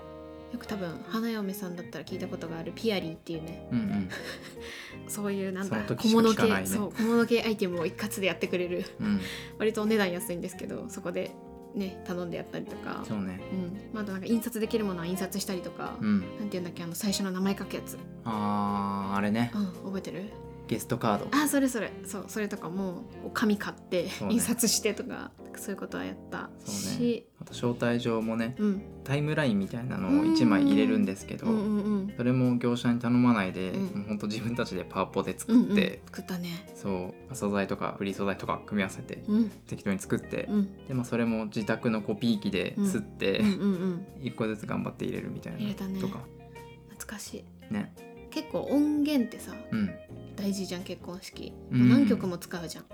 [0.53, 3.69] よく多分花嫁さんだったら聞いたことがあるピアリーっていうね。
[3.73, 4.09] うんうん。
[5.09, 8.85] そういうなんか小物系、ねそう小物系アイテムを一括でやってくれる。
[9.01, 9.21] うん、
[9.59, 11.33] 割とお値段安いんですけどそこで
[11.75, 13.05] ね頼んでやったりとか。
[13.07, 13.41] そうね。
[13.53, 13.91] うん。
[13.93, 19.51] まあ、なんか印刷できるものは印刷したりとか、うん、なんていうんだっけあの最初の名前書くやつ、あーあれね。
[19.55, 20.25] うん、覚えてる？
[20.69, 21.29] ゲストカード。
[21.31, 21.93] あそれそれ。
[22.05, 23.05] そうそれとかも
[23.35, 27.27] 紙買って、印刷してとかそういうことはやったし。
[27.36, 28.83] あと招待状もねうん。
[29.05, 32.15] タイムラインみたいなのを1枚入れるんですけど、うんうんうん。
[32.17, 33.83] それも業者に頼まないで、うん。
[34.01, 35.73] もうほんと自分たちでパワポで作うんうん。
[35.73, 36.69] って、作ったね。
[36.75, 39.51] そう素材とかフリー素材とか組み合わせてうん。
[39.69, 40.87] 適当に作って、うん。
[40.89, 44.07] でまあ、それも自宅のコピー機で吸って、うんうんうん。
[44.23, 46.21] 一個ずつ頑張って入れるみたいなとか。
[46.91, 47.73] 懐かしい。
[47.73, 47.95] ね。
[48.31, 49.91] 結構音源ってさうん。
[50.35, 51.89] 大事じゃん結婚式、うん。
[51.89, 52.85] 何曲も使うじゃん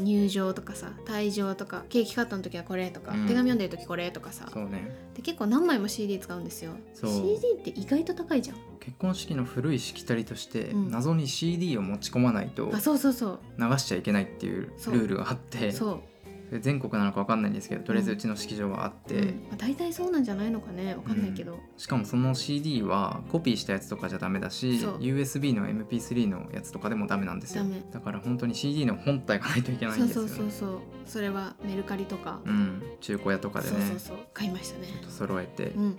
[0.00, 3.26] 入場とかさ退場とかケーキカットの時はこれとか、うん。
[3.26, 4.48] 手紙読んでる時これとかさ。
[4.52, 4.90] そうね。
[5.14, 6.72] で結構何枚も CD 使うんですよ。
[6.94, 8.56] CD って意外と高いじゃん。
[8.80, 10.90] 結婚式の古いしきたりとして、うん。
[10.90, 13.40] 謎に CD を持ち込まないとあそうそうそう。
[13.58, 14.72] 流しちゃいけないっていう。
[14.86, 15.72] ルールがあって。
[15.72, 16.13] そう
[16.60, 19.26] 全国なのか分かんないんですけどとりあえずうちの式場はあって、うん。
[19.48, 20.94] まあ、大体そうなんじゃないのかね。
[20.94, 27.64] わかんないけど、しかもその CD はコピーしたやつとかじゃダメだし USB の MP3 のやつとかでもダメなんですよ。
[27.92, 30.28] だから本当に CD の本体がないといけないんですよね。
[30.28, 30.80] そうそうそうそう。
[31.06, 33.76] それはメルカリとか、うん、中古屋とかでね。
[33.76, 34.16] そうそうそう。
[34.32, 34.88] 買いましたね。
[34.88, 35.98] ちょっと揃えてうん。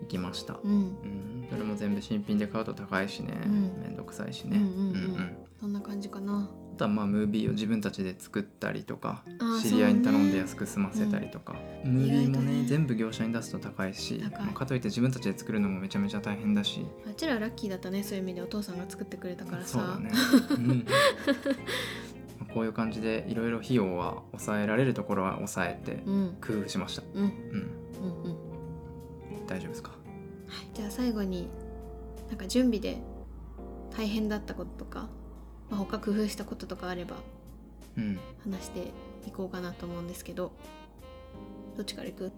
[0.00, 0.70] いきました、うん。
[0.72, 3.82] うん、それも全部新品で買うと高いしね、うん。
[3.82, 5.36] めんどくさいしね、うんうんうん。
[5.60, 6.48] そんな感じかな。
[6.48, 9.22] あとはまあムービーを自分たちで作ったりとか
[9.60, 12.64] 知り合いに頼んで安く済ませたりとか、ムービーもねね。
[12.66, 16.86] 全部業者に出すと高いしまあかといって自分たちで作るのもめちゃめちゃ大変だし。
[17.06, 19.68] あっちらラッキーだったねそういう意味でお父さんが作ってくれたからさ。
[19.68, 20.10] そうだね、
[20.56, 20.66] うん。
[22.38, 26.36] まあこういう感じでいろいろ費用は抑えられるところは抑えてうん。
[26.40, 27.22] 工夫しました、うん。
[27.22, 27.30] うん。
[27.30, 29.46] うん、うん。
[29.46, 29.90] 大丈夫ですか？
[29.90, 31.48] はい、じゃあ最後に
[32.28, 33.02] なんか準備で
[33.96, 35.08] 大変だったこととか、
[35.70, 37.16] まあ、他工夫したこととかあれば
[37.96, 38.18] うん。
[38.44, 38.92] 話して
[39.26, 40.52] いこうかなと思うんですけど
[41.76, 42.32] どっちからいく？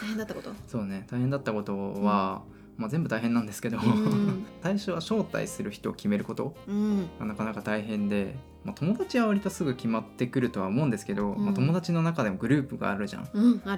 [0.00, 0.50] 大変だったこと？
[0.68, 1.06] そうね。
[1.10, 2.42] 大変だったことは、
[2.76, 4.46] まあ、全部大変なんですけど、うん。
[4.62, 6.54] 最初は招待する人を決めること。
[6.68, 7.08] うん。
[7.18, 11.44] がなかなか大変で、まあ、友達は割とすぐ決まってくるとは思うんですけど、うん。
[11.46, 13.26] まあ、友達の中でもグループがあるじゃん。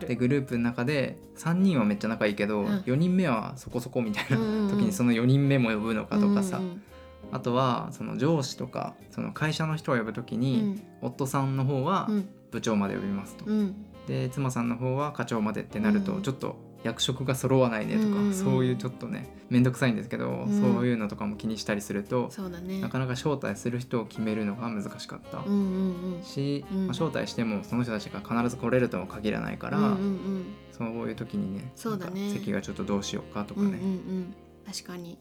[0.01, 2.67] でグループの中で3人はめっちゃ仲いいけど、うん。
[2.81, 4.71] 4人目はそこそこみたいなうんうんうん。
[4.71, 6.83] 時にその4人目も呼ぶのかとかさ、うんうん
[7.31, 10.83] あとはその上司とかその会社の人を呼ぶ時うに、ん。
[11.03, 12.29] 夫さんの方はうん。
[12.51, 13.85] 部長まで呼びますと、うん。
[14.07, 16.23] で妻さんの方は課長までってなるとうん。
[16.23, 18.13] ちょっと役職が揃わないねとか、うん。
[18.13, 20.61] うんうんそういうちょっとね面倒くさいんですけど、うん。
[20.61, 22.31] そういうのとかも気にしたりすると、
[22.63, 22.81] ね。
[22.81, 25.39] なかなか招待する人を決めるのが難しかった。
[25.39, 26.23] うんうんうん。
[26.23, 26.79] し、うん。
[26.87, 30.45] まあ、招待してもその人たちが必ず来れるとも限らないから、うんうんうん。
[30.73, 32.31] そういう時にねそうだね。
[32.31, 33.81] 席がちょっとどうしようかとかうんうんうね、
[34.21, 34.35] ん。
[34.67, 35.19] 確かに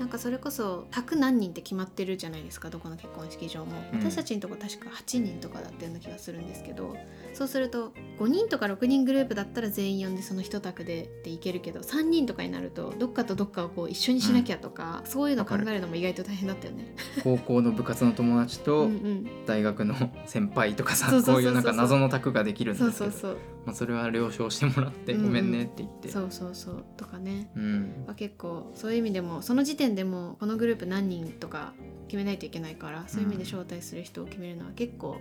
[0.00, 4.00] なんかそれこそ宅何人って決まってるじゃないですかどこの結婚式場も、うん。
[4.00, 6.96] 私たちのとこ確か8人とかだったような気がするんですけど
[7.34, 16.94] そうすると5人とか6人グループだったら全員呼んでその一択でっていけるけど3人とかになるとどっかとどっかをこう一緒にしなきゃとか、そういうの考えるのも意外と大変だったよね。
[17.22, 19.46] 高校の部活の友達うとんうん。
[19.46, 22.96] 大学の先輩とかさこういうなんか謎の卓ができるんですけど。
[22.96, 23.36] そうそうそう
[23.66, 25.20] まあ、それは了承してもらってうん。
[25.20, 26.84] うんごめんねって言って、そうそうそう。
[26.96, 27.50] とかね。
[27.54, 28.04] うん。
[28.06, 31.72] は結構そういう意味でもその時点でもこのグループ何人とか
[32.08, 35.18] 決めないといけないからそういう意味で招待する人を決めるのは結構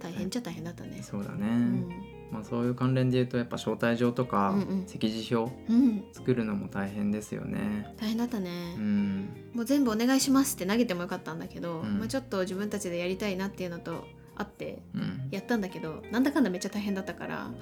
[0.00, 1.00] 大変っちゃ大変だったね。
[1.02, 1.88] そうだね、うん。
[2.32, 4.86] まあ、そういう関連で言うとやっぱ招待状とかうんうん。
[4.86, 7.94] 席次表うん、作るのも大変ですよね。
[7.98, 11.98] 大変だったね、うん、もう全部お願いしますって投げてもよかったんだけど、うん。
[11.98, 17.50] まあ、ちょっと自分たちでやりたいなっていうのとあってうん、やったんだけどなんだかんだめっちゃ大変だったから。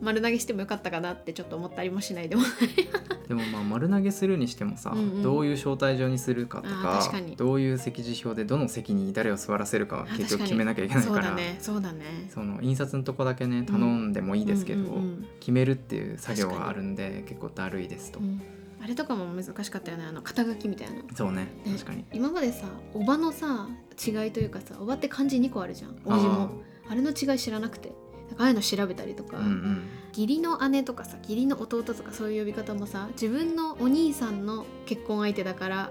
[0.00, 2.42] 丸投げしてもよかったかなってちょっと思ったりもしないでも
[3.26, 5.22] でもまあ丸投げするにしてもさ、うんうん。
[5.22, 11.56] どういう招待状にするかとかどういう席次表でどの席に誰を座らせるかはあ結局決めなきゃいけないからそうだね。
[11.60, 12.28] そうだね。
[12.28, 15.26] その印刷のとこだけね頼んでもいいですけど、うんうんうん。
[15.40, 18.40] 決めるっていう作業があるんで結構だるいですと、うん。
[18.82, 20.04] あれとかも難しかったよね。
[20.04, 21.48] あの肩書きみたいなそうね。
[21.64, 21.72] ね。
[21.72, 22.04] 確かに。
[22.12, 25.90] 今までさおばのさ違いというかさおばって漢字2個あるじゃん。
[26.04, 26.50] おじも
[26.88, 27.92] あれの違い知らなくて。
[28.28, 29.88] なんかああいうの調べたりとか、うんうん。
[30.10, 35.90] 義理の姉とかさ義理の弟とかそういう呼び方もさ自分のお兄さんの結婚相手だから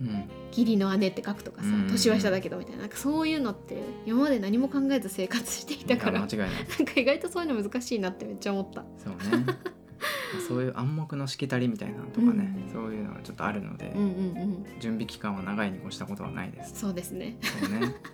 [0.00, 0.24] うん。
[0.48, 1.86] 義理の姉って書くとかさうん。
[1.88, 2.82] 年は下だけどみたいな。
[2.82, 6.20] なんかそういうのって今まで何も考えず生活していたから。
[6.20, 7.02] なんかいや間違いない。
[7.02, 8.84] 意外とそういうの難しいなってめっちゃ思った。
[8.96, 9.44] そうね
[10.40, 12.72] そういう暗黙のしきたりみたいなのとかね、うん。
[12.72, 14.66] そういうのはちょっとあるので、うんうんうん。
[14.80, 16.80] 準備期間は長いに越したことはないです。
[16.80, 17.36] そうですね。
[17.42, 17.94] そうね。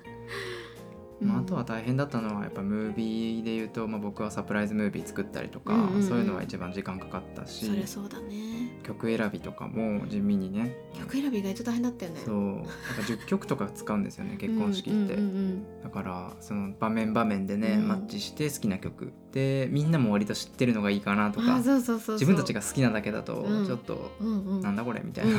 [1.21, 6.03] まあ、あとは大変だったのはやっぱムービーで言うと、まあ、僕はサプライズムービー作ったりとか、うんうんうん。
[6.03, 8.81] そういうのは一番時間かかったしそりゃそうだね。
[8.83, 10.75] 曲選びとかも地味にね。
[10.99, 12.23] 曲選び意外と大変だったよね。
[12.25, 12.37] そう。
[12.37, 12.71] なんか
[13.07, 15.83] 10曲とか使うんですよね結婚式って、うんうんうん。
[15.83, 17.89] だからその場面場面でね、うん。
[17.89, 22.15] マッチして好きな曲でみんなも割と知ってるのがいいかなとうん、かあそうそうそうそう。
[22.17, 23.67] 自分たちが好きなだけだとうん。
[23.67, 25.33] ちょっと、うなんだこれみたいな、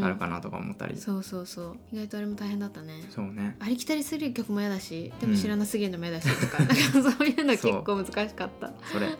[0.00, 1.76] なるかなとか思ったり、そうそうそう。
[1.92, 3.06] 意外とあれも大変だったね。
[3.10, 3.56] そうね。
[3.60, 8.72] ありきたりする曲も嫌だしでもうん知らなすぎるのも嫌だしとか, なんかそういうの結構難しかった。
[8.92, 9.08] それ。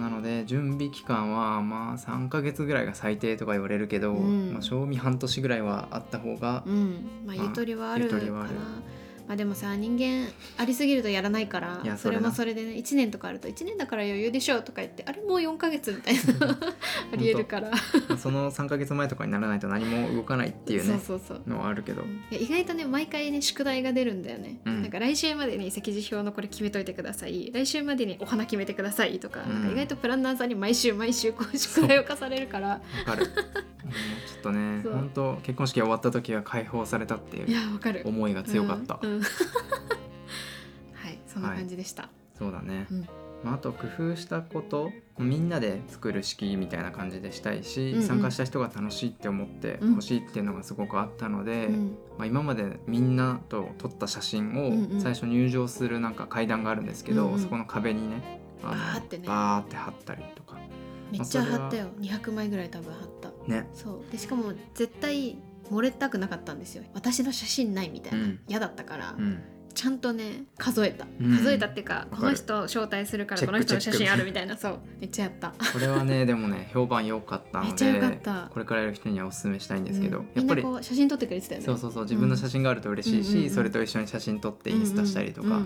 [0.00, 4.52] なので準備期間はまあ3ヶ月ぐらいが最低とか言われるけど、うん。
[4.52, 7.06] まあ、賞味半年ぐらいはあった方が、うん。
[7.26, 8.08] まあまあゆとりはある。
[8.08, 8.22] かな、
[9.26, 16.58] まあでもさ人間ありすぎるとやらないからいやそれそれなもそれでね1年とかあると1年だから余裕でしょとか言ってあれもう4ヶ月みたいな
[17.12, 17.70] ありえるから。
[18.18, 21.42] その3ヶ月前とかにならないと何も動かないっていうねそうそうそう。
[21.46, 22.02] のはあるけど。
[22.30, 24.82] いや意外とね毎回ね宿題が出るんだよね、うん。
[24.82, 27.50] なんか来週までに席次表のこれ決めといてください。
[27.52, 29.54] 来週までにお花決めてくださいとか,、うん。
[29.54, 32.68] なんか意外とプランナーさんに毎週毎週こう宿題を課されるから。
[32.68, 33.24] わかる。
[33.24, 33.34] もう
[34.26, 34.92] ちょっとね そう。
[34.92, 38.02] 本当結婚式終わった時は解放されたっていいうやわかる。
[38.04, 39.10] 思いが強かった、うん。
[39.12, 43.08] うんはいそんな感じでした、そうだね、うん。
[43.44, 48.02] まあ、あと工夫したことみんなで作る式みたいな感じでしたいし、うんうん。
[48.02, 51.96] 参加した人が楽しいって思ってほしいっていうのがすごくあったので、うん。
[52.18, 57.38] まあ、今までみんなと撮った写真を最初入場するなんか階段があるんですけど、うんうん。
[57.38, 59.28] そこの壁にねバーってね。
[59.28, 60.58] バーって貼ったりとか。
[61.12, 61.88] めっちゃ貼ったよ。
[62.00, 63.30] 200枚ぐらい多分貼った。
[63.46, 63.68] ね。
[63.74, 64.10] そう。
[64.10, 65.36] でしかも絶対
[65.70, 66.84] 漏れたくなかったんですよ。
[66.94, 68.40] 私の写真ないみたいな、うん。
[68.48, 69.42] 嫌だったから、うん。
[69.74, 71.36] ちゃんとね数えた、うん。
[71.36, 74.56] 数えたっていうかこの人招待するからチェックこの人の写真あるみたいな。
[74.56, 74.78] そう。
[75.00, 75.52] めっちゃやった。
[75.72, 78.50] これはねでもね評判良かったのめっちゃ良かでった。
[78.52, 80.24] これからやる人にはおすすめしたいんですけど、うん。
[80.34, 81.66] やっぱりみんなこう写真撮ってくれてたよね。
[81.66, 83.36] そうそうそう自分の写真があると嬉しいし、うん。
[83.38, 85.62] うんうんそれと一緒に写真撮ってインスタしたりとか、うんうんう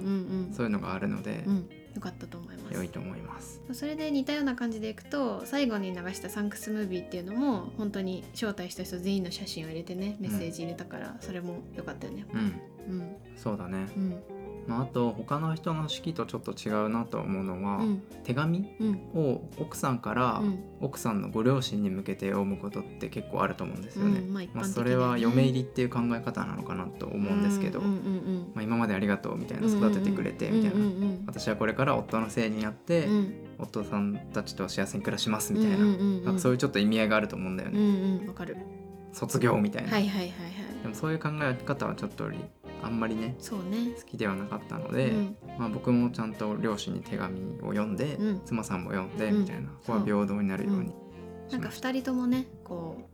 [0.50, 0.54] ん。
[0.54, 2.74] そういうのがあるのでうん、うんよかったと思います。
[2.74, 3.60] 良いと思います。
[3.72, 12.26] それで似たような感じでいくと最後に流したサンクスムービーっていうのも本当に招待した人全員の写真を入れてねメッセージ入れたから、それも良かったよね。
[12.32, 13.16] うん、うん。
[13.36, 13.86] そうだね。
[13.96, 14.22] うん
[14.68, 18.02] まあ、あと他の人の式とちょっと違うなと思うのは、うん。
[18.22, 18.94] 手紙うん。
[19.14, 20.58] を奥さんからうん。
[20.80, 24.20] 奥さんのご両親に向けて読むことって結構あると思うんですよね。
[24.20, 28.52] うんまあまあ、それは嫁入りっていう考え方なのかなと思うんですけど、うんうんうん。
[28.54, 31.02] まあ、今までありがとうみたいな育ててくれてみたいな、うんうん。
[31.02, 33.34] うん私はこれから夫のせいになって、うん。
[33.58, 36.24] 夫さんたちと幸せに暮らしますみたいな,、うんうんうんうん。
[36.24, 38.28] なんかそういうちょっと意味合いがあると思うんだようね、んうん。
[38.28, 38.56] わかる。
[39.12, 40.32] 卒業みたいな、はいはいはいはい。
[40.82, 42.30] でもそういう考え方はちょっと
[42.82, 43.92] あんまりねそうね。
[43.96, 45.36] 好きではなかったので、うん。
[45.58, 48.40] まあ、僕もちゃんと両親に手紙を読んで、うん。
[48.44, 49.40] 妻さんも読んでうん。
[49.40, 50.92] みたいな、ここは平等になるように
[51.50, 51.60] なん。
[51.60, 53.04] かしました、2人ともねこう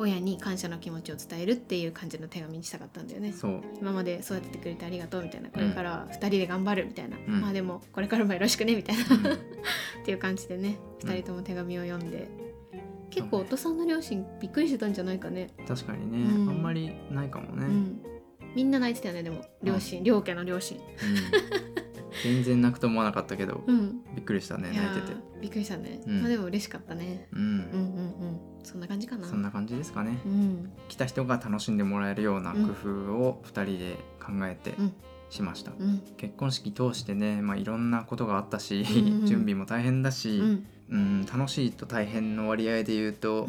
[0.00, 3.32] 親に感謝の気持ちを伝えるっていう感じの手紙にしたかったんだよね。
[3.32, 3.62] そう。
[3.80, 7.40] 今まで育ててくれてありがとうみたいなこれからは2人で頑張るみたいな、うん。
[7.40, 9.36] まあでもこれからもよろしくねみたいな、うん。
[9.36, 9.38] っ
[10.04, 12.28] ていう感じでねうん2人とも手紙を読んで、
[13.10, 16.48] 結構お父さんの両親びっくりしてたんじゃないかね、確かにね、うん。
[16.48, 18.00] あんまりないかもね、うん、
[18.54, 20.78] みんな泣いてたよねでも両親、両家の両親。
[20.78, 20.84] うん。
[22.22, 24.02] 全然泣くと思わなかったけど、うん。
[24.14, 25.12] びっくりしたね泣いてて。
[25.12, 26.20] ーびっくりしたね、うん。
[26.20, 27.28] まあでも嬉しかったね。
[27.32, 27.58] うん、うんうんう
[28.32, 28.40] ん。
[28.64, 29.28] そんな感じかな。
[29.28, 30.72] そんな感じですかね、うん。
[30.88, 34.92] 来た人が楽しんでもらえるような工夫を2人で考えてうん。
[35.30, 36.02] しました、うん。
[36.16, 40.66] 結婚式通してね、まあ、いろんなことがあったし、準備も大変だうし、ん。
[40.90, 43.48] うん、楽しいと大変の割合で言うと、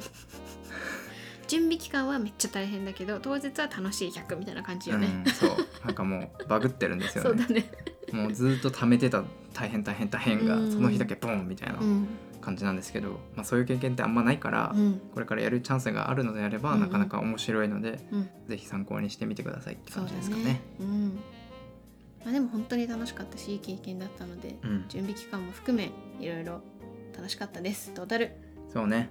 [1.50, 5.50] 準備期間はめっちゃ大変だけど当日は楽しい100みたいな感じよね、うん、そう。
[5.84, 7.30] なんかもうバグってるんですよね。
[7.30, 7.72] そうだね。
[8.14, 10.72] もうずっと溜めてた大変大変大変がうん。
[10.72, 12.08] その日だけポンみたいなうん。
[12.40, 15.02] 感じなんですけど、まあ、そういう経験ってあんまないから、うん。
[15.12, 16.76] これからやるチャンスがあるのであれば、うん。
[16.76, 18.30] うんなかなか面白いのでうん。
[18.48, 20.62] ぜひ参考にしてみてくださいって感じですかね。
[20.80, 21.20] うん。
[22.24, 26.62] まあでも本当に楽しかったしいい経験だったので、うん、準備期間も含めいろいろ
[27.16, 27.92] 楽しかったです。
[27.96, 28.34] トータル。
[28.72, 29.10] そうね。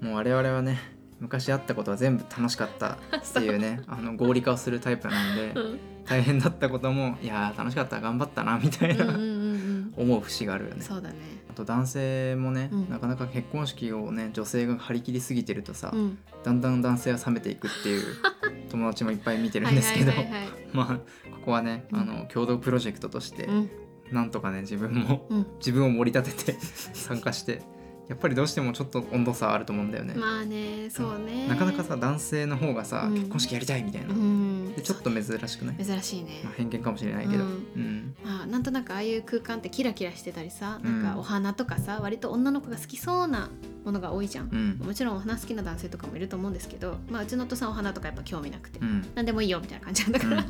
[0.00, 5.78] もう我々はね昔あったことは全部楽しかった っていうねあの合理化をするタイプなんでうん。
[6.08, 10.76] 大変だったこともいやー楽しかった頑張ったなみたいな、うん思う節があるよね。
[10.78, 11.16] うんそうだね。
[11.50, 12.88] あと男性もね、うん。
[12.88, 16.18] なかなか結婚式をね女性が張り切りすぎてるとさ、うん。
[16.44, 18.04] だんだん男性は冷めていくっていう
[18.70, 20.12] 友達もいっぱい見てるんですけど、
[20.72, 21.02] まあこ
[21.46, 22.00] こはね、うん。
[22.00, 23.70] あの共同プロジェクトとして、うん。
[24.12, 25.46] なんとかね自分もうん。
[25.58, 26.58] 自分を盛り立てて
[26.94, 27.60] 参加して
[28.08, 30.14] やっぱりどうしてもちょっと温度差あると思うんだよね。
[30.14, 31.46] まあねそうね。
[31.46, 33.14] なかなかさ男性の方がさ、うん。
[33.14, 34.72] 結婚式やりたいみたいな、うん。
[34.74, 36.40] でちょっと珍しくない、珍しいね。
[36.42, 37.50] まあ、偏見かもしれないけど、うん。
[37.50, 38.14] うん。
[38.24, 40.94] まあなんとなくああいう空間ってキラキラしてたりさなん。
[40.96, 43.50] うんかお花とかさ割と女の子が好きそうな
[43.84, 44.48] ものが多いじゃん。
[44.50, 44.86] うん。
[44.86, 49.06] もちろんお花好きな男性とかもいると思うんですけど、まあ、うちのお父さんお花とかやっぱ興味なくて、うん。
[49.14, 50.44] 何でもいいよみたいな感じなんだから、うん。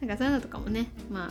[0.08, 1.30] なんかそういうのとかもねまあ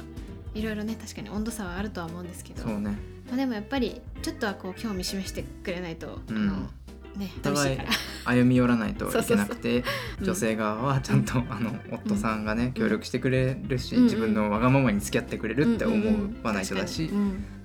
[0.54, 2.96] いろいろね確かに温度差はあるとは思うんですけど、そうね
[3.28, 6.38] まあ、でもやっぱりちょっとはこう興味示してくれないと、うん。
[6.38, 6.70] あの
[7.18, 7.78] ねお互い
[8.26, 9.84] 歩み寄らないといけなくて
[10.20, 17.12] うん女性側はちゃんと、あの夫さんがね、協力してくれるし、うん自分のわがままに付き合ってくれるって思うんうんうんわないとだし、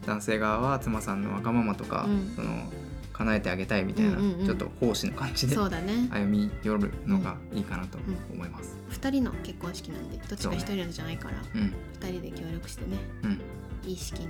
[0.07, 2.33] 男性側は妻さんのわがままとか、うん。
[2.35, 2.73] その
[3.13, 4.47] 叶えてあげたいみたいな、うんうんうん。
[4.47, 7.99] ちょっと奉仕の感じで歩み寄るのがいいかなと
[8.33, 8.77] 思います。
[8.91, 11.75] 2人の結婚式なんでどっちか1人なんじゃないから、うん。
[12.01, 12.97] 2人で協力してね。
[13.25, 13.41] うん。
[13.89, 14.29] いい式に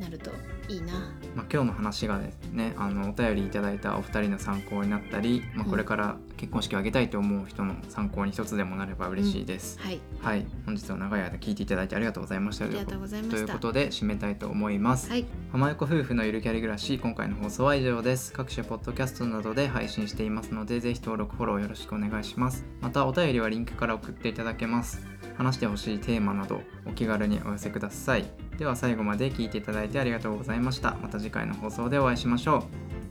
[0.00, 0.30] ななると
[0.68, 0.92] いいな。
[1.34, 5.70] まあ、今日の話がですねあのお便りいただいたお二人の参考になったり、まあ、うん。
[5.70, 10.00] これから結婚式を挙げたいと思う人の参考に一つでもなれば嬉しいです、はい。
[10.20, 10.46] はい。
[10.64, 12.64] 本日は長い間聞いていただいてありがとうございました。
[12.64, 13.36] ありがとうございました。
[13.36, 15.26] ということで締めたいと思います、はい。
[15.52, 18.32] 浜横夫婦のゆるキャリ暮らし今回の放送は以上です。
[18.32, 22.64] 各種ポッドキャストなどで配信していますのでぜひ登録フォローよろしくお願いします。
[22.80, 25.06] またお便りはリンクから送っていただけます。
[25.36, 28.24] 話してほしいテーマなどお気軽にお寄せください。
[28.58, 30.96] では最後まで聞いていただいてありがとうございました。
[31.02, 32.62] また次回の放送でお会いしましょう。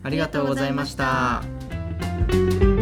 [0.04, 1.40] ありがとうございました。
[1.40, 2.77] ありがとうございました。